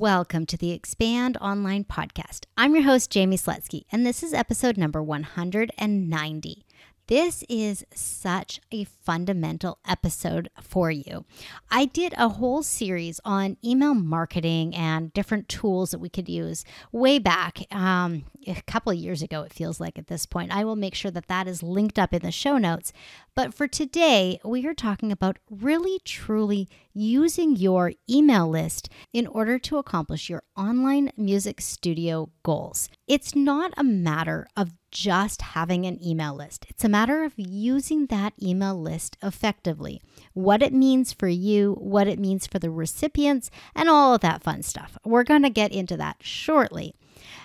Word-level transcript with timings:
Welcome 0.00 0.46
to 0.46 0.56
the 0.56 0.70
Expand 0.70 1.36
Online 1.42 1.84
Podcast. 1.84 2.46
I'm 2.56 2.74
your 2.74 2.84
host, 2.84 3.12
Jaime 3.12 3.36
Slutsky, 3.36 3.82
and 3.92 4.06
this 4.06 4.22
is 4.22 4.32
episode 4.32 4.78
number 4.78 5.02
190. 5.02 6.64
This 7.10 7.42
is 7.48 7.84
such 7.92 8.60
a 8.70 8.84
fundamental 8.84 9.80
episode 9.84 10.48
for 10.60 10.92
you. 10.92 11.24
I 11.68 11.86
did 11.86 12.14
a 12.16 12.28
whole 12.28 12.62
series 12.62 13.18
on 13.24 13.56
email 13.64 13.94
marketing 13.94 14.76
and 14.76 15.12
different 15.12 15.48
tools 15.48 15.90
that 15.90 15.98
we 15.98 16.08
could 16.08 16.28
use 16.28 16.64
way 16.92 17.18
back 17.18 17.66
um, 17.72 18.26
a 18.46 18.62
couple 18.62 18.92
of 18.92 18.98
years 18.98 19.22
ago, 19.22 19.42
it 19.42 19.52
feels 19.52 19.80
like 19.80 19.98
at 19.98 20.06
this 20.06 20.24
point. 20.24 20.54
I 20.54 20.64
will 20.64 20.76
make 20.76 20.94
sure 20.94 21.10
that 21.10 21.26
that 21.26 21.48
is 21.48 21.64
linked 21.64 21.98
up 21.98 22.14
in 22.14 22.22
the 22.22 22.30
show 22.30 22.58
notes. 22.58 22.92
But 23.34 23.54
for 23.54 23.66
today, 23.66 24.38
we 24.44 24.64
are 24.66 24.74
talking 24.74 25.10
about 25.10 25.38
really 25.50 25.98
truly 26.04 26.68
using 26.94 27.56
your 27.56 27.92
email 28.08 28.48
list 28.48 28.88
in 29.12 29.26
order 29.26 29.58
to 29.58 29.78
accomplish 29.78 30.30
your 30.30 30.44
online 30.56 31.10
music 31.16 31.60
studio 31.60 32.30
goals. 32.44 32.88
It's 33.06 33.34
not 33.34 33.72
a 33.76 33.84
matter 33.84 34.46
of 34.56 34.72
just 34.90 35.42
having 35.42 35.86
an 35.86 36.02
email 36.04 36.34
list. 36.34 36.66
It's 36.68 36.84
a 36.84 36.88
matter 36.88 37.24
of 37.24 37.34
using 37.36 38.06
that 38.06 38.34
email 38.42 38.80
list 38.80 39.16
effectively. 39.22 40.00
What 40.34 40.62
it 40.62 40.72
means 40.72 41.12
for 41.12 41.28
you, 41.28 41.74
what 41.74 42.06
it 42.06 42.18
means 42.18 42.46
for 42.46 42.58
the 42.58 42.70
recipients, 42.70 43.50
and 43.74 43.88
all 43.88 44.14
of 44.14 44.20
that 44.22 44.42
fun 44.42 44.62
stuff. 44.62 44.98
We're 45.04 45.24
going 45.24 45.42
to 45.42 45.50
get 45.50 45.72
into 45.72 45.96
that 45.96 46.16
shortly. 46.20 46.94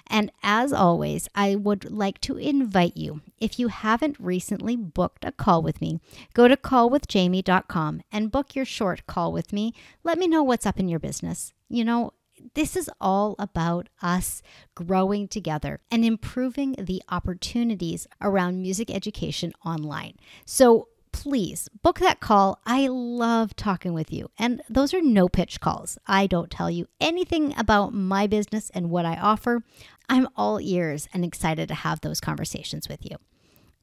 And 0.08 0.32
as 0.44 0.72
always, 0.72 1.28
I 1.36 1.56
would 1.56 1.92
like 1.92 2.22
to 2.22 2.38
invite 2.38 2.96
you, 2.96 3.22
if 3.40 3.60
you 3.60 3.68
haven't 3.68 4.20
recently 4.20 4.76
booked 4.76 5.26
a 5.26 5.32
call 5.32 5.62
with 5.62 5.82
me, 5.82 6.00
go 6.34 6.48
to 6.48 6.56
callwithjaime.com 6.56 8.02
and 8.12 8.32
book 8.32 8.56
your 8.56 8.66
short 8.66 9.06
call 9.08 9.32
with 9.32 9.52
me. 9.52 9.74
Let 10.04 10.18
me 10.18 10.28
know 10.28 10.44
what's 10.44 10.66
up 10.66 10.80
in 10.80 10.88
your 10.88 11.00
business. 11.00 11.54
You 11.68 11.84
know, 11.84 12.14
this 12.54 12.76
is 12.76 12.90
all 13.02 13.36
about 13.40 13.90
us 14.02 14.42
growing 14.76 15.28
together 15.28 15.80
and 15.90 16.06
improving 16.06 16.76
the 16.80 17.02
opportunities 17.10 18.08
around 18.22 18.62
music 18.62 18.92
education 18.92 19.54
online. 19.66 20.14
So 20.46 20.90
please 21.12 21.70
book 21.82 22.00
that 22.00 22.20
call. 22.20 22.60
I 22.66 22.88
love 22.88 23.56
talking 23.56 23.94
with 23.94 24.12
you. 24.12 24.30
And 24.38 24.62
those 24.70 24.94
are 24.94 25.02
no 25.02 25.30
pitch 25.30 25.62
calls. 25.62 25.98
I 26.06 26.28
don't 26.28 26.52
tell 26.52 26.70
you 26.70 26.88
anything 27.00 27.54
about 27.58 27.94
my 27.94 28.28
business 28.28 28.70
and 28.72 28.90
what 28.90 29.06
I 29.06 29.16
offer. 29.16 29.64
I'm 30.10 30.28
all 30.36 30.60
ears 30.60 31.08
and 31.14 31.24
excited 31.24 31.70
to 31.70 31.74
have 31.74 32.02
those 32.02 32.20
conversations 32.20 32.90
with 32.90 33.00
you. 33.06 33.18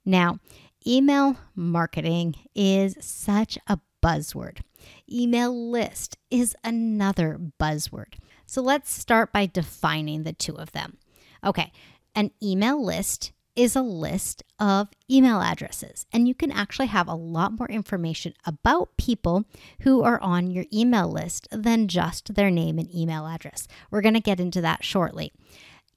Now, 0.05 0.41
email 0.87 1.39
marketing 1.57 2.35
is 2.55 2.97
such 3.01 3.59
a 3.67 3.81
buzzword. 4.03 4.59
Email 5.11 5.71
list 5.71 6.19
is 6.31 6.55
another 6.63 7.41
buzzword. 7.59 8.15
So 8.53 8.61
let's 8.61 8.91
start 8.91 9.33
by 9.33 9.47
defining 9.47 10.25
the 10.25 10.35
two 10.35 10.55
of 10.59 10.73
them. 10.73 10.99
Okay, 11.43 11.73
an 12.15 12.33
email 12.43 12.85
list 12.85 13.33
is 13.57 13.75
a 13.75 13.81
list 13.81 14.43
of 14.59 14.91
email 15.11 15.41
addresses, 15.41 16.05
and 16.13 16.29
you 16.29 16.35
can 16.35 16.53
actually 16.53 16.89
have 16.89 17.09
a 17.09 17.15
lot 17.15 17.59
more 17.59 17.69
information 17.69 18.35
about 18.45 18.99
people 18.99 19.47
who 19.81 20.03
are 20.03 20.21
on 20.21 20.51
your 20.51 20.67
email 20.71 21.11
list 21.11 21.49
than 21.51 21.89
just 21.89 22.35
their 22.35 22.51
name 22.51 22.79
and 22.79 22.95
email 22.95 23.27
address. 23.27 23.67
We're 23.91 24.03
going 24.03 24.13
to 24.13 24.21
get 24.21 24.39
into 24.39 24.61
that 24.61 24.85
shortly. 24.85 25.33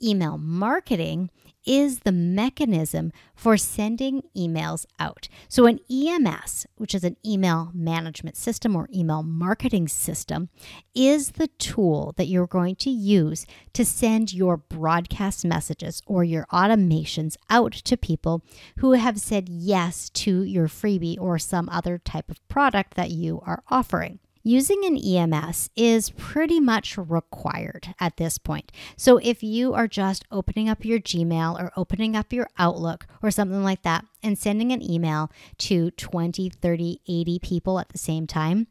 Email 0.01 0.37
marketing 0.37 1.31
is 1.65 1.99
the 1.99 2.11
mechanism 2.11 3.11
for 3.35 3.57
sending 3.57 4.23
emails 4.35 4.85
out. 4.99 5.27
So, 5.49 5.65
an 5.65 5.79
EMS, 5.91 6.67
which 6.77 6.95
is 6.95 7.03
an 7.03 7.17
email 7.25 7.71
management 7.73 8.37
system 8.37 8.75
or 8.75 8.89
email 8.93 9.23
marketing 9.23 9.87
system, 9.87 10.49
is 10.93 11.31
the 11.31 11.47
tool 11.47 12.13
that 12.17 12.27
you're 12.27 12.47
going 12.47 12.75
to 12.77 12.89
use 12.89 13.45
to 13.73 13.85
send 13.85 14.33
your 14.33 14.57
broadcast 14.57 15.45
messages 15.45 16.01
or 16.05 16.23
your 16.23 16.45
automations 16.51 17.35
out 17.49 17.73
to 17.73 17.97
people 17.97 18.43
who 18.77 18.93
have 18.93 19.19
said 19.19 19.49
yes 19.49 20.09
to 20.09 20.43
your 20.43 20.67
freebie 20.67 21.19
or 21.19 21.37
some 21.37 21.69
other 21.69 21.97
type 21.97 22.29
of 22.29 22.45
product 22.47 22.95
that 22.95 23.11
you 23.11 23.41
are 23.45 23.63
offering 23.69 24.19
using 24.45 24.85
an 24.85 24.95
EMS 24.95 25.71
is 25.75 26.11
pretty 26.11 26.59
much 26.59 26.97
required 26.97 27.95
at 27.99 28.17
this 28.17 28.37
point. 28.37 28.71
So 28.95 29.17
if 29.17 29.41
you 29.41 29.73
are 29.73 29.87
just 29.87 30.23
opening 30.31 30.69
up 30.69 30.85
your 30.85 30.99
Gmail 30.99 31.59
or 31.59 31.71
opening 31.75 32.15
up 32.15 32.31
your 32.31 32.47
Outlook 32.59 33.07
or 33.23 33.31
something 33.31 33.63
like 33.63 33.81
that 33.81 34.05
and 34.21 34.37
sending 34.37 34.71
an 34.71 34.83
email 34.83 35.31
to 35.57 35.89
20, 35.91 36.51
30, 36.51 37.01
80 37.07 37.39
people 37.39 37.79
at 37.79 37.89
the 37.89 37.97
same 37.97 38.27
time, 38.27 38.67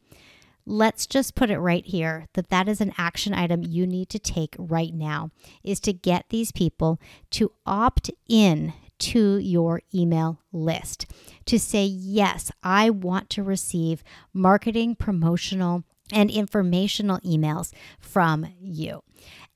let's 0.65 1.07
just 1.07 1.35
put 1.35 1.51
it 1.51 1.59
right 1.59 1.85
here 1.85 2.29
that 2.35 2.51
that 2.51 2.69
is 2.69 2.81
an 2.81 2.93
action 2.97 3.35
item 3.35 3.65
you 3.65 3.85
need 3.85 4.09
to 4.09 4.19
take 4.19 4.55
right 4.59 4.95
now 4.95 5.31
is 5.65 5.81
to 5.81 5.93
get 5.93 6.25
these 6.31 6.53
people 6.53 7.01
to 7.31 7.51
opt 7.67 8.11
in 8.29 8.73
to 9.05 9.39
your 9.39 9.83
email 9.95 10.41
list 10.53 11.07
to 11.45 11.59
say, 11.59 11.85
yes, 11.85 12.51
I 12.63 12.91
want 12.91 13.29
to 13.31 13.43
receive 13.43 14.03
marketing, 14.33 14.97
promotional, 14.97 15.85
and 16.13 16.31
informational 16.31 17.19
emails 17.21 17.73
from 18.01 18.47
you. 18.61 19.03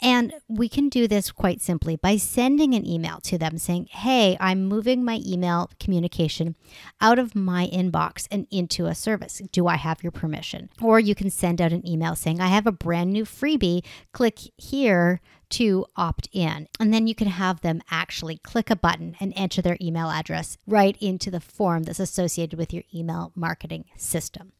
And 0.00 0.34
we 0.46 0.68
can 0.68 0.88
do 0.88 1.08
this 1.08 1.32
quite 1.32 1.60
simply 1.60 1.96
by 1.96 2.16
sending 2.16 2.74
an 2.74 2.86
email 2.86 3.18
to 3.22 3.36
them 3.36 3.58
saying, 3.58 3.88
Hey, 3.90 4.36
I'm 4.38 4.66
moving 4.66 5.04
my 5.04 5.20
email 5.26 5.70
communication 5.80 6.54
out 7.00 7.18
of 7.18 7.34
my 7.34 7.68
inbox 7.72 8.28
and 8.30 8.46
into 8.50 8.86
a 8.86 8.94
service. 8.94 9.42
Do 9.50 9.66
I 9.66 9.76
have 9.76 10.02
your 10.02 10.12
permission? 10.12 10.70
Or 10.80 11.00
you 11.00 11.14
can 11.14 11.30
send 11.30 11.60
out 11.60 11.72
an 11.72 11.86
email 11.86 12.14
saying, 12.14 12.40
I 12.40 12.48
have 12.48 12.66
a 12.66 12.72
brand 12.72 13.12
new 13.12 13.24
freebie. 13.24 13.84
Click 14.12 14.38
here 14.56 15.20
to 15.50 15.86
opt 15.96 16.28
in. 16.32 16.68
And 16.78 16.92
then 16.92 17.06
you 17.06 17.14
can 17.14 17.28
have 17.28 17.62
them 17.62 17.82
actually 17.90 18.38
click 18.38 18.70
a 18.70 18.76
button 18.76 19.16
and 19.18 19.32
enter 19.34 19.62
their 19.62 19.78
email 19.80 20.10
address 20.10 20.58
right 20.66 20.96
into 21.00 21.30
the 21.30 21.40
form 21.40 21.84
that's 21.84 22.00
associated 22.00 22.58
with 22.58 22.72
your 22.72 22.84
email 22.94 23.32
marketing 23.34 23.86
system. 23.96 24.52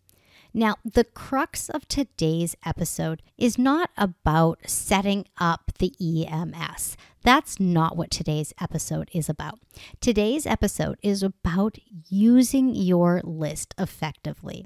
Now, 0.54 0.76
the 0.84 1.04
crux 1.04 1.69
of 1.69 1.86
today's 1.88 2.56
episode 2.64 3.22
is 3.36 3.59
not 3.59 3.91
about 3.97 4.59
setting 4.66 5.26
up 5.38 5.72
the 5.78 5.92
EMS. 6.00 6.97
That's 7.22 7.60
not 7.60 7.97
what 7.97 8.10
today's 8.10 8.54
episode 8.60 9.10
is 9.12 9.28
about. 9.28 9.58
Today's 10.00 10.47
episode 10.47 10.98
is 11.03 11.22
about 11.22 11.76
using 12.08 12.75
your 12.75 13.20
list 13.25 13.75
effectively. 13.78 14.64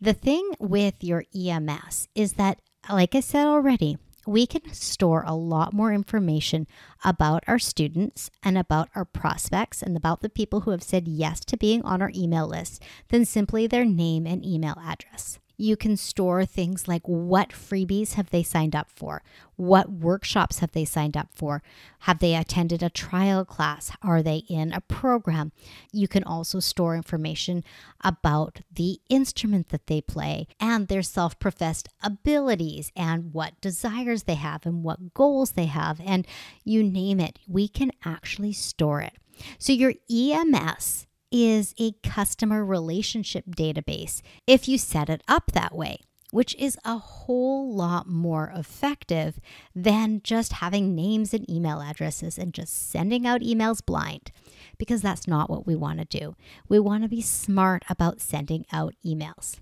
The 0.00 0.14
thing 0.14 0.52
with 0.58 1.02
your 1.02 1.24
EMS 1.34 2.08
is 2.14 2.34
that, 2.34 2.60
like 2.88 3.14
I 3.14 3.20
said 3.20 3.46
already, 3.46 3.98
we 4.28 4.46
can 4.46 4.72
store 4.74 5.24
a 5.26 5.34
lot 5.34 5.72
more 5.72 5.92
information 5.92 6.66
about 7.02 7.42
our 7.46 7.58
students 7.58 8.30
and 8.42 8.58
about 8.58 8.90
our 8.94 9.04
prospects 9.04 9.82
and 9.82 9.96
about 9.96 10.20
the 10.20 10.28
people 10.28 10.60
who 10.60 10.70
have 10.70 10.82
said 10.82 11.08
yes 11.08 11.40
to 11.40 11.56
being 11.56 11.82
on 11.82 12.02
our 12.02 12.12
email 12.14 12.46
list 12.46 12.82
than 13.08 13.24
simply 13.24 13.66
their 13.66 13.86
name 13.86 14.26
and 14.26 14.44
email 14.44 14.76
address. 14.84 15.38
You 15.60 15.76
can 15.76 15.96
store 15.96 16.46
things 16.46 16.86
like 16.86 17.02
what 17.02 17.50
freebies 17.50 18.14
have 18.14 18.30
they 18.30 18.44
signed 18.44 18.76
up 18.76 18.88
for? 18.88 19.24
What 19.56 19.90
workshops 19.90 20.60
have 20.60 20.70
they 20.70 20.84
signed 20.84 21.16
up 21.16 21.30
for? 21.34 21.64
Have 22.02 22.20
they 22.20 22.36
attended 22.36 22.80
a 22.80 22.88
trial 22.88 23.44
class? 23.44 23.90
Are 24.00 24.22
they 24.22 24.44
in 24.48 24.72
a 24.72 24.80
program? 24.80 25.50
You 25.92 26.06
can 26.06 26.22
also 26.22 26.60
store 26.60 26.94
information 26.94 27.64
about 28.04 28.60
the 28.72 29.00
instrument 29.08 29.70
that 29.70 29.88
they 29.88 30.00
play 30.00 30.46
and 30.60 30.86
their 30.86 31.02
self 31.02 31.36
professed 31.40 31.88
abilities 32.04 32.92
and 32.94 33.34
what 33.34 33.60
desires 33.60 34.22
they 34.22 34.36
have 34.36 34.64
and 34.64 34.84
what 34.84 35.12
goals 35.12 35.52
they 35.52 35.66
have. 35.66 36.00
And 36.06 36.24
you 36.62 36.84
name 36.84 37.18
it, 37.18 37.40
we 37.48 37.66
can 37.66 37.90
actually 38.04 38.52
store 38.52 39.00
it. 39.00 39.14
So 39.58 39.72
your 39.72 39.94
EMS 40.08 41.07
is 41.30 41.74
a 41.78 41.92
customer 42.02 42.64
relationship 42.64 43.44
database 43.46 44.22
if 44.46 44.68
you 44.68 44.78
set 44.78 45.08
it 45.08 45.22
up 45.28 45.52
that 45.52 45.74
way, 45.74 46.00
which 46.30 46.54
is 46.56 46.78
a 46.84 46.98
whole 46.98 47.72
lot 47.72 48.06
more 48.06 48.52
effective 48.54 49.40
than 49.74 50.20
just 50.22 50.54
having 50.54 50.94
names 50.94 51.32
and 51.32 51.48
email 51.50 51.80
addresses 51.80 52.38
and 52.38 52.52
just 52.52 52.90
sending 52.90 53.26
out 53.26 53.40
emails 53.40 53.84
blind, 53.84 54.30
because 54.78 55.02
that's 55.02 55.26
not 55.26 55.48
what 55.48 55.66
we 55.66 55.74
want 55.74 55.98
to 55.98 56.18
do. 56.18 56.34
We 56.68 56.78
want 56.78 57.02
to 57.02 57.08
be 57.08 57.22
smart 57.22 57.84
about 57.88 58.20
sending 58.20 58.66
out 58.72 58.94
emails. 59.04 59.58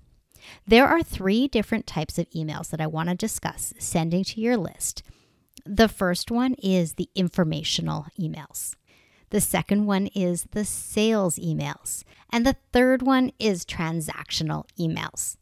There 0.67 0.87
are 0.87 1.03
three 1.03 1.49
different 1.49 1.87
types 1.87 2.19
of 2.19 2.31
emails 2.31 2.71
that 2.71 2.81
I 2.81 2.87
want 2.87 3.09
to 3.09 3.15
discuss 3.15 3.75
sending 3.79 4.23
to 4.25 4.41
your 4.41 4.57
list 4.57 5.03
The 5.69 5.89
first 5.89 6.31
one 6.31 6.55
is 6.63 6.95
the 6.95 7.09
informational 7.17 8.07
emails. 8.21 8.77
The 9.31 9.41
second 9.41 9.87
one 9.87 10.07
is 10.09 10.47
the 10.53 10.65
sales 10.65 11.39
emails. 11.39 12.05
And 12.31 12.47
the 12.47 12.57
third 12.73 13.03
one 13.03 13.33
is 13.39 13.65
transactional 13.65 14.67
emails. 14.79 15.37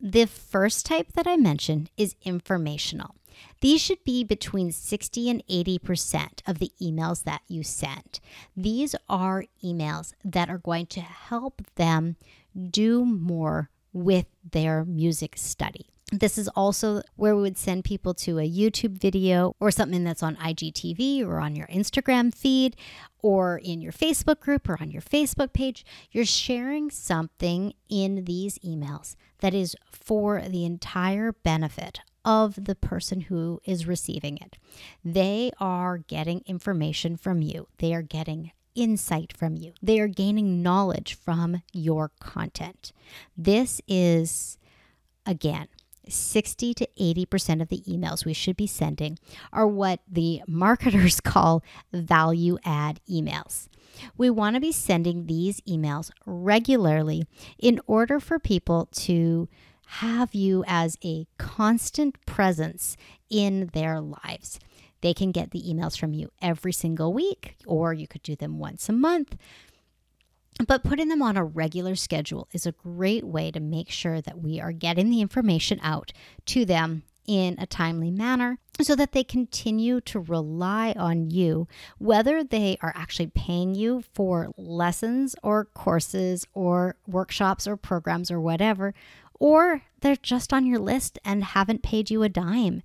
The 0.00 0.26
first 0.26 0.86
type 0.86 1.12
that 1.12 1.26
I 1.26 1.36
mentioned 1.36 1.90
is 1.96 2.16
informational. 2.22 3.14
These 3.60 3.80
should 3.80 4.04
be 4.04 4.22
between 4.22 4.70
60 4.70 5.30
and 5.30 5.46
80% 5.46 6.40
of 6.46 6.58
the 6.58 6.70
emails 6.80 7.24
that 7.24 7.42
you 7.48 7.62
send. 7.62 8.20
These 8.56 8.94
are 9.08 9.44
emails 9.62 10.12
that 10.24 10.48
are 10.48 10.58
going 10.58 10.86
to 10.86 11.00
help 11.00 11.62
them 11.74 12.16
do 12.70 13.04
more 13.04 13.70
with 13.92 14.26
their 14.52 14.84
music 14.84 15.36
study. 15.36 15.93
This 16.12 16.38
is 16.38 16.48
also 16.48 17.02
where 17.16 17.34
we 17.34 17.42
would 17.42 17.56
send 17.56 17.84
people 17.84 18.14
to 18.14 18.38
a 18.38 18.48
YouTube 18.48 18.98
video 18.98 19.56
or 19.58 19.70
something 19.70 20.04
that's 20.04 20.22
on 20.22 20.36
IGTV 20.36 21.26
or 21.26 21.40
on 21.40 21.56
your 21.56 21.66
Instagram 21.68 22.32
feed 22.34 22.76
or 23.20 23.58
in 23.58 23.80
your 23.80 23.92
Facebook 23.92 24.38
group 24.38 24.68
or 24.68 24.76
on 24.80 24.90
your 24.90 25.02
Facebook 25.02 25.52
page. 25.52 25.84
You're 26.12 26.26
sharing 26.26 26.90
something 26.90 27.72
in 27.88 28.26
these 28.26 28.58
emails 28.58 29.16
that 29.38 29.54
is 29.54 29.74
for 29.90 30.42
the 30.42 30.64
entire 30.64 31.32
benefit 31.32 32.00
of 32.24 32.64
the 32.64 32.74
person 32.74 33.22
who 33.22 33.60
is 33.64 33.86
receiving 33.86 34.36
it. 34.38 34.56
They 35.04 35.52
are 35.58 35.98
getting 35.98 36.42
information 36.46 37.16
from 37.16 37.42
you, 37.42 37.68
they 37.78 37.94
are 37.94 38.02
getting 38.02 38.52
insight 38.74 39.32
from 39.36 39.56
you, 39.56 39.72
they 39.82 40.00
are 40.00 40.08
gaining 40.08 40.62
knowledge 40.62 41.14
from 41.14 41.62
your 41.72 42.10
content. 42.20 42.92
This 43.36 43.80
is, 43.86 44.58
again, 45.26 45.68
60 46.08 46.74
to 46.74 46.88
80% 46.98 47.62
of 47.62 47.68
the 47.68 47.82
emails 47.88 48.24
we 48.24 48.32
should 48.32 48.56
be 48.56 48.66
sending 48.66 49.18
are 49.52 49.66
what 49.66 50.00
the 50.10 50.42
marketers 50.46 51.20
call 51.24 51.62
value 51.92 52.58
add 52.64 53.00
emails. 53.08 53.68
We 54.16 54.30
want 54.30 54.54
to 54.54 54.60
be 54.60 54.72
sending 54.72 55.26
these 55.26 55.60
emails 55.62 56.10
regularly 56.26 57.24
in 57.58 57.80
order 57.86 58.18
for 58.20 58.38
people 58.38 58.88
to 58.92 59.48
have 59.86 60.34
you 60.34 60.64
as 60.66 60.98
a 61.04 61.26
constant 61.38 62.24
presence 62.26 62.96
in 63.30 63.70
their 63.72 64.00
lives. 64.00 64.58
They 65.00 65.14
can 65.14 65.32
get 65.32 65.50
the 65.50 65.62
emails 65.62 65.98
from 65.98 66.14
you 66.14 66.30
every 66.40 66.72
single 66.72 67.12
week, 67.12 67.56
or 67.66 67.92
you 67.92 68.08
could 68.08 68.22
do 68.22 68.34
them 68.34 68.58
once 68.58 68.88
a 68.88 68.92
month. 68.92 69.36
But 70.66 70.84
putting 70.84 71.08
them 71.08 71.22
on 71.22 71.36
a 71.36 71.44
regular 71.44 71.96
schedule 71.96 72.48
is 72.52 72.64
a 72.64 72.72
great 72.72 73.24
way 73.24 73.50
to 73.50 73.60
make 73.60 73.90
sure 73.90 74.20
that 74.20 74.40
we 74.40 74.60
are 74.60 74.72
getting 74.72 75.10
the 75.10 75.20
information 75.20 75.80
out 75.82 76.12
to 76.46 76.64
them 76.64 77.02
in 77.26 77.56
a 77.58 77.66
timely 77.66 78.10
manner 78.10 78.58
so 78.80 78.94
that 78.94 79.12
they 79.12 79.24
continue 79.24 80.00
to 80.02 80.20
rely 80.20 80.92
on 80.96 81.30
you, 81.30 81.66
whether 81.98 82.44
they 82.44 82.76
are 82.82 82.92
actually 82.94 83.28
paying 83.28 83.74
you 83.74 84.02
for 84.12 84.52
lessons 84.56 85.34
or 85.42 85.64
courses 85.64 86.46
or 86.54 86.96
workshops 87.06 87.66
or 87.66 87.76
programs 87.76 88.30
or 88.30 88.40
whatever, 88.40 88.94
or 89.40 89.82
they're 90.00 90.16
just 90.16 90.52
on 90.52 90.66
your 90.66 90.78
list 90.78 91.18
and 91.24 91.42
haven't 91.44 91.82
paid 91.82 92.10
you 92.10 92.22
a 92.22 92.28
dime 92.28 92.82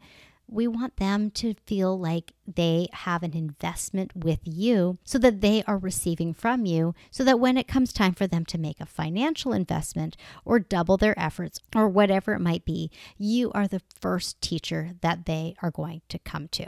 we 0.52 0.68
want 0.68 0.98
them 0.98 1.30
to 1.32 1.54
feel 1.66 1.98
like 1.98 2.34
they 2.48 2.88
have 2.92 3.24
an 3.24 3.36
investment 3.36 4.12
with 4.16 4.40
you 4.44 4.98
so 5.04 5.18
that 5.20 5.42
they 5.42 5.64
are 5.64 5.78
receiving 5.78 6.34
from 6.34 6.66
you, 6.66 6.96
so 7.12 7.24
that 7.24 7.40
when 7.40 7.58
it 7.58 7.68
comes 7.68 7.94
time 7.94 8.14
for 8.14 8.28
them 8.28 8.46
to 8.46 8.58
make 8.58 8.80
a 8.80 8.86
financial 8.86 9.54
investment 9.54 10.18
or 10.44 10.60
double 10.60 10.98
their 10.98 11.18
efforts 11.20 11.60
or 11.76 11.88
whatever 11.88 12.34
it 12.34 12.40
might 12.40 12.66
be, 12.66 12.90
you 13.18 13.52
are 13.52 13.68
the 13.68 13.82
first 14.00 14.42
teacher 14.42 14.92
that 15.02 15.26
they 15.26 15.56
are 15.62 15.72
going 15.72 16.02
to 16.10 16.20
come 16.20 16.48
to. 16.50 16.68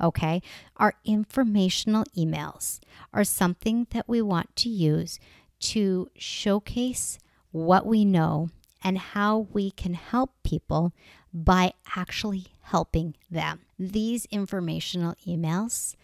Okay, 0.00 0.40
our 0.76 0.94
informational 1.04 2.04
emails 2.16 2.78
are 3.12 3.24
something 3.24 3.88
that 3.90 4.08
we 4.08 4.22
want 4.22 4.54
to 4.56 4.68
use 4.68 5.18
to 5.60 6.08
showcase 6.16 7.18
what 7.50 7.84
we 7.84 8.04
know 8.04 8.50
and 8.82 8.98
how 8.98 9.48
we 9.52 9.70
can 9.70 9.94
help 9.94 10.30
people 10.42 10.92
by 11.32 11.72
actually 11.96 12.46
helping 12.62 13.14
them. 13.30 13.60
These 13.78 14.26
informational 14.26 15.14
emails 15.26 15.94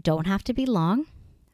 don't 0.00 0.26
have 0.26 0.44
to 0.44 0.52
be 0.52 0.66
long, 0.66 1.06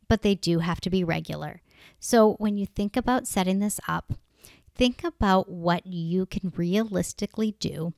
but 0.09 0.23
they 0.23 0.35
do 0.35 0.61
have 0.61 0.81
to 0.83 0.91
be 0.91 1.05
regular. 1.05 1.61
So 2.01 2.35
when 2.35 2.57
you 2.57 2.67
think 2.67 2.97
about 2.97 3.27
setting 3.27 3.59
this 3.59 3.81
up, 3.87 4.15
think 4.75 5.05
about 5.05 5.49
what 5.49 5.87
you 5.87 6.27
can 6.27 6.53
realistically 6.57 7.55
do 7.61 7.93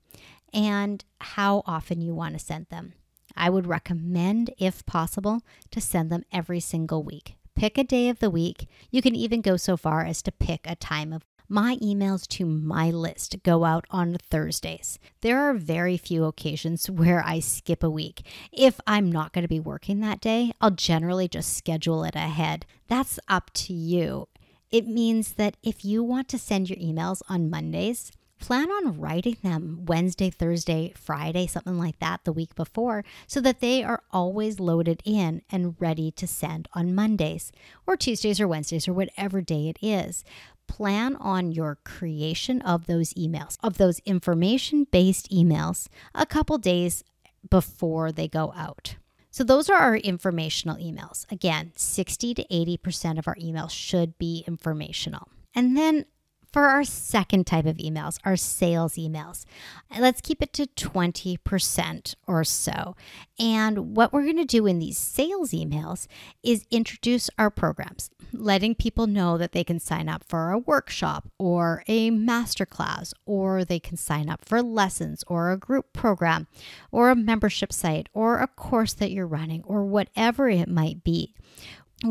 and 0.53 1.05
how 1.21 1.63
often 1.67 2.01
you 2.01 2.15
want 2.15 2.35
to 2.35 2.45
send 2.45 2.67
them. 2.69 2.95
I 3.37 3.51
would 3.51 3.67
recommend, 3.67 4.51
if 4.59 4.87
possible, 4.87 5.43
to 5.71 5.81
send 5.81 6.11
them 6.11 6.25
every 6.33 6.61
single 6.61 7.03
week. 7.03 7.35
Pick 7.57 7.79
a 7.79 7.85
day 7.85 8.09
of 8.09 8.21
the 8.21 8.31
week. 8.31 8.69
You 8.91 9.03
can 9.03 9.15
even 9.15 9.41
go 9.41 9.57
so 9.57 9.77
far 9.77 10.05
as 10.05 10.23
to 10.23 10.33
pick 10.33 10.67
a 10.67 10.77
time 10.77 11.13
of 11.13 11.25
my 11.49 11.77
emails 11.77 12.27
to 12.29 12.45
my 12.45 12.91
list 12.91 13.43
go 13.43 13.65
out 13.65 13.85
on 13.91 14.17
Thursdays. 14.31 14.99
There 15.21 15.39
are 15.41 15.55
very 15.55 15.97
few 15.97 16.25
occasions 16.25 16.91
where 16.91 17.23
I 17.25 17.41
skip 17.41 17.83
a 17.83 17.91
week. 17.91 18.23
If 18.53 18.81
I'm 18.87 19.11
not 19.11 19.33
going 19.33 19.43
to 19.43 19.49
be 19.49 19.61
working 19.61 20.01
that 20.01 20.21
day, 20.21 20.53
I'll 20.61 20.71
generally 20.71 21.29
just 21.29 21.57
schedule 21.57 22.05
it 22.05 22.17
ahead. 22.17 22.67
That's 22.89 23.19
up 23.29 23.51
to 23.55 23.73
you. 23.73 24.29
It 24.71 24.89
means 24.89 25.35
that 25.35 25.57
if 25.63 25.85
you 25.85 26.03
want 26.03 26.29
to 26.31 26.39
send 26.39 26.69
your 26.69 26.79
emails 26.79 27.23
on 27.29 27.51
Mondays, 27.51 28.11
plan 28.41 28.71
on 28.71 29.01
writing 29.01 29.37
them 29.43 29.85
Wednesday, 29.87 30.29
Thursday, 30.29 30.93
Friday, 30.97 31.47
something 31.47 31.79
like 31.79 31.99
that 32.01 32.25
the 32.25 32.33
week 32.33 32.55
before, 32.55 33.05
so 33.27 33.41
that 33.41 33.61
they 33.61 33.83
are 33.83 34.03
always 34.11 34.61
loaded 34.61 35.01
in 35.05 35.43
and 35.51 35.77
ready 35.79 36.11
to 36.11 36.27
send 36.27 36.69
on 36.75 36.95
Mondays 36.95 37.53
or 37.87 37.97
Tuesdays 37.97 38.41
or 38.41 38.49
Wednesdays 38.49 38.87
or 38.89 38.93
whatever 38.93 39.41
day 39.41 39.69
it 39.69 39.79
is 39.81 40.25
plan 40.67 41.17
on 41.17 41.53
your 41.53 41.79
creation 41.85 42.61
of 42.63 42.87
those 42.87 43.13
emails, 43.15 43.57
of 43.63 43.79
those 43.79 44.01
information 44.01 44.87
based 44.91 45.31
emails, 45.31 45.89
a 46.15 46.27
couple 46.27 46.59
days 46.59 47.05
before 47.49 48.13
they 48.13 48.29
go 48.29 48.53
out. 48.57 48.97
So, 49.31 49.43
those 49.43 49.69
are 49.69 49.79
our 49.79 49.97
informational 49.97 50.77
emails. 50.77 51.31
Again, 51.31 51.73
60 51.75 52.35
to 52.35 52.45
80% 52.45 53.19
of 53.19 53.27
our 53.27 53.35
emails 53.37 53.71
should 53.71 54.17
be 54.17 54.45
informational. 54.47 55.29
And 55.55 55.77
then 55.77 56.05
for 56.55 56.67
our 56.67 56.85
second 56.85 57.49
type 57.49 57.67
of 57.67 57.79
emails, 57.79 58.21
our 58.25 58.37
sales 58.37 58.95
emails, 58.95 59.45
let's 59.99 60.21
keep 60.21 60.41
it 60.41 60.53
to 60.53 60.69
20% 60.69 62.15
or 62.29 62.45
so. 62.45 62.95
And 63.41 63.97
what 63.97 64.13
we're 64.13 64.23
going 64.23 64.37
to 64.37 64.45
do 64.45 64.65
in 64.65 64.79
these 64.79 64.97
sales 64.97 65.51
emails 65.51 66.07
is 66.45 66.65
introduce 66.71 67.29
our 67.41 67.51
programs, 67.51 68.09
letting 68.33 68.77
people 68.77 69.09
know 69.09 69.37
that 69.37 69.51
they 69.51 69.65
can 69.65 69.81
sign 69.81 70.09
up 70.09 70.23
for 70.23 70.53
a 70.53 70.59
workshop 70.59 71.29
or 71.41 71.83
a 71.89 72.13
masterclass, 72.13 73.13
or 73.27 73.65
they 73.65 73.81
can 73.81 73.97
sign 73.97 74.29
up 74.29 74.45
for 74.45 74.63
lessons 74.63 75.25
or 75.27 75.51
a 75.51 75.59
group 75.59 75.93
program 75.93 76.47
or 76.93 77.11
a 77.11 77.17
membership 77.17 77.73
site 77.73 78.09
or 78.15 78.39
a 78.39 78.47
course 78.47 78.93
that 78.93 79.11
you're 79.11 79.27
running 79.27 79.65
or 79.65 79.85
whatever 79.85 80.49
it 80.49 80.69
might 80.69 81.03
be 81.03 81.35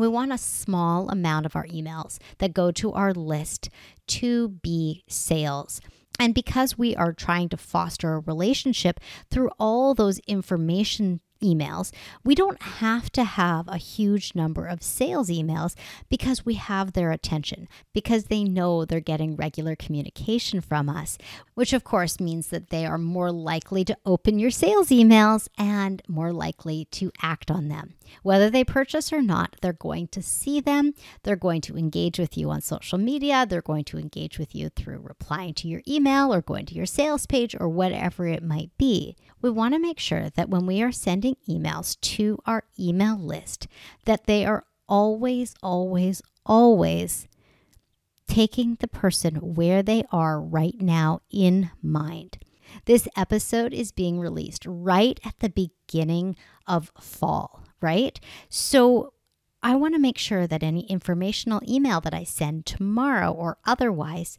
we 0.00 0.08
want 0.08 0.32
a 0.32 0.38
small 0.38 1.08
amount 1.08 1.46
of 1.46 1.56
our 1.56 1.66
emails 1.66 2.18
that 2.38 2.54
go 2.54 2.70
to 2.72 2.92
our 2.92 3.12
list 3.12 3.68
to 4.08 4.48
be 4.48 5.04
sales. 5.08 5.80
And 6.18 6.34
because 6.34 6.78
we 6.78 6.94
are 6.94 7.12
trying 7.12 7.48
to 7.50 7.56
foster 7.56 8.14
a 8.14 8.20
relationship 8.20 9.00
through 9.30 9.50
all 9.58 9.94
those 9.94 10.20
information 10.20 11.20
emails, 11.42 11.92
we 12.24 12.34
don't 12.34 12.60
have 12.62 13.10
to 13.12 13.24
have 13.24 13.68
a 13.68 13.76
huge 13.76 14.34
number 14.34 14.66
of 14.66 14.82
sales 14.82 15.28
emails 15.28 15.74
because 16.08 16.44
we 16.44 16.54
have 16.54 16.92
their 16.92 17.10
attention, 17.10 17.68
because 17.92 18.24
they 18.24 18.44
know 18.44 18.84
they're 18.84 19.00
getting 19.00 19.36
regular 19.36 19.76
communication 19.76 20.60
from 20.60 20.88
us, 20.88 21.18
which 21.54 21.72
of 21.72 21.84
course 21.84 22.20
means 22.20 22.48
that 22.48 22.70
they 22.70 22.86
are 22.86 22.98
more 22.98 23.32
likely 23.32 23.84
to 23.84 23.96
open 24.04 24.38
your 24.38 24.50
sales 24.50 24.88
emails 24.88 25.48
and 25.56 26.02
more 26.08 26.32
likely 26.32 26.86
to 26.86 27.10
act 27.22 27.50
on 27.50 27.68
them. 27.68 27.94
Whether 28.22 28.50
they 28.50 28.64
purchase 28.64 29.12
or 29.12 29.22
not, 29.22 29.56
they're 29.60 29.72
going 29.72 30.08
to 30.08 30.22
see 30.22 30.60
them. 30.60 30.94
They're 31.22 31.36
going 31.36 31.62
to 31.62 31.76
engage 31.76 32.18
with 32.18 32.36
you 32.36 32.50
on 32.50 32.60
social 32.60 32.98
media. 32.98 33.46
They're 33.48 33.62
going 33.62 33.84
to 33.84 33.98
engage 33.98 34.38
with 34.38 34.54
you 34.54 34.68
through 34.68 34.98
replying 34.98 35.54
to 35.54 35.68
your 35.68 35.82
email 35.88 36.32
or 36.32 36.42
going 36.42 36.66
to 36.66 36.74
your 36.74 36.86
sales 36.86 37.26
page 37.26 37.56
or 37.58 37.68
whatever 37.68 38.26
it 38.26 38.42
might 38.42 38.70
be. 38.76 39.16
We 39.40 39.50
want 39.50 39.74
to 39.74 39.80
make 39.80 39.98
sure 39.98 40.30
that 40.30 40.48
when 40.48 40.66
we 40.66 40.82
are 40.82 40.92
sending 40.92 41.23
emails 41.48 42.00
to 42.00 42.38
our 42.46 42.64
email 42.78 43.18
list 43.18 43.66
that 44.04 44.26
they 44.26 44.44
are 44.44 44.64
always 44.88 45.54
always 45.62 46.20
always 46.44 47.26
taking 48.28 48.76
the 48.80 48.88
person 48.88 49.54
where 49.54 49.82
they 49.82 50.04
are 50.12 50.40
right 50.40 50.80
now 50.80 51.20
in 51.30 51.70
mind. 51.82 52.38
This 52.86 53.08
episode 53.16 53.72
is 53.72 53.92
being 53.92 54.20
released 54.20 54.64
right 54.66 55.18
at 55.24 55.38
the 55.40 55.48
beginning 55.48 56.36
of 56.66 56.90
fall 57.00 57.64
right? 57.84 58.18
So 58.48 59.12
I 59.62 59.76
want 59.76 59.94
to 59.94 60.00
make 60.00 60.16
sure 60.16 60.46
that 60.46 60.62
any 60.62 60.86
informational 60.86 61.60
email 61.68 62.00
that 62.00 62.14
I 62.14 62.24
send 62.24 62.64
tomorrow 62.64 63.30
or 63.30 63.58
otherwise 63.66 64.38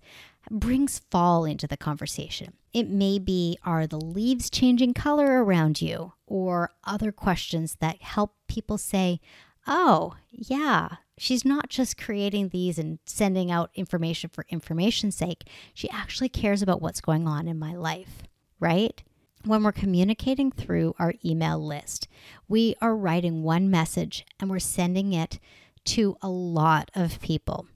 brings 0.51 0.99
fall 1.11 1.45
into 1.45 1.67
the 1.67 1.77
conversation. 1.77 2.53
It 2.73 2.89
may 2.89 3.19
be 3.19 3.57
are 3.63 3.87
the 3.87 3.99
leaves 3.99 4.49
changing 4.49 4.93
color 4.93 5.43
around 5.43 5.81
you 5.81 6.13
or 6.27 6.71
other 6.83 7.11
questions 7.11 7.77
that 7.79 8.01
help 8.01 8.35
people 8.47 8.77
say, 8.77 9.21
oh, 9.67 10.15
yeah, 10.31 10.97
she's 11.17 11.45
not 11.45 11.69
just 11.69 11.97
creating 11.97 12.49
these 12.49 12.77
and 12.77 12.99
sending 13.05 13.51
out 13.51 13.71
information 13.75 14.29
for 14.31 14.45
information's 14.49 15.15
sake. 15.15 15.47
She 15.73 15.89
actually 15.89 16.29
cares 16.29 16.61
about 16.61 16.81
what's 16.81 17.01
going 17.01 17.27
on 17.27 17.47
in 17.47 17.57
my 17.57 17.73
life, 17.73 18.23
right? 18.59 19.01
When 19.43 19.63
we're 19.63 19.71
communicating 19.71 20.51
through 20.51 20.95
our 20.97 21.13
email 21.23 21.63
list, 21.63 22.07
we 22.47 22.75
are 22.81 22.95
writing 22.95 23.43
one 23.43 23.69
message 23.69 24.25
and 24.39 24.49
we're 24.49 24.59
sending 24.59 25.13
it 25.13 25.39
to 25.85 26.17
a 26.21 26.29
lot 26.29 26.89
of 26.95 27.21
people. 27.21 27.67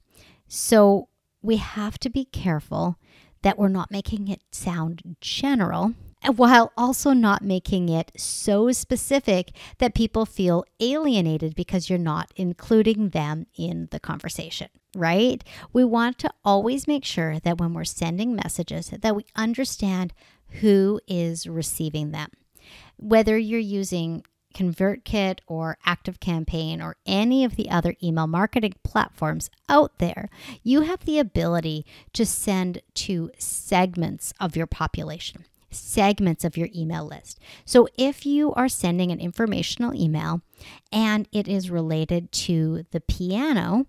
So 0.48 1.10
we 1.42 1.58
have 1.58 1.98
to 2.00 2.10
be 2.10 2.26
careful 2.26 2.98
that 3.42 3.58
we're 3.58 3.70
not 3.70 3.92
making 3.92 4.28
it 4.28 4.42
sound 4.52 5.16
general 5.22 5.94
uh, 6.28 6.32
while 6.34 6.74
also 6.76 7.14
not 7.14 7.42
making 7.42 7.88
it 7.88 8.12
so 8.18 8.72
specific 8.72 9.52
that 9.78 9.96
people 9.96 10.26
feel 10.26 10.66
alienated 10.80 11.56
because 11.56 11.90
you're 11.90 12.00
not 12.00 12.32
including 12.36 13.10
them 13.10 13.46
in 13.56 13.88
the 13.92 14.00
conversation 14.00 14.68
right? 14.96 15.44
We 15.72 15.86
want 15.86 16.18
to 16.20 16.32
always 16.44 16.88
make 16.88 17.06
sure 17.06 17.40
that 17.40 17.60
when 17.60 17.74
we're 17.74 17.84
sending 17.84 18.36
messages 18.36 18.90
that 18.90 19.16
we 19.16 19.26
understand 19.36 20.14
who 20.62 21.00
is 21.08 21.48
receiving 21.48 22.12
them. 22.12 22.30
Whether 22.98 23.38
you're 23.38 23.60
using 23.60 24.24
ConvertKit 24.54 25.40
or 25.48 25.78
ActiveCampaign 25.86 26.82
or 26.82 26.98
any 27.06 27.44
of 27.44 27.56
the 27.56 27.70
other 27.70 27.96
email 28.02 28.28
marketing 28.28 28.74
platforms 28.84 29.50
out 29.68 29.98
there, 30.00 30.30
you 30.64 30.82
have 30.82 31.06
the 31.06 31.20
ability 31.20 31.86
to 32.14 32.26
send 32.26 32.82
to 32.96 33.32
segments 33.38 34.34
of 34.40 34.56
your 34.56 34.68
population, 34.68 35.46
segments 35.70 36.44
of 36.44 36.58
your 36.58 36.70
email 36.76 37.06
list. 37.06 37.40
So 37.66 37.88
if 37.98 38.26
you 38.26 38.54
are 38.54 38.70
sending 38.70 39.12
an 39.12 39.20
informational 39.20 39.94
email 39.94 40.42
and 40.92 41.28
it 41.32 41.48
is 41.48 41.70
related 41.70 42.32
to 42.32 42.86
the 42.92 43.02
piano, 43.02 43.86